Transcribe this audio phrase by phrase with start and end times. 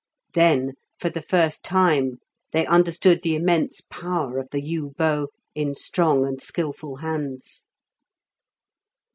[0.33, 2.17] Then, for the first time,
[2.53, 7.65] they understood the immense power of the yew bow in strong and skilful hands.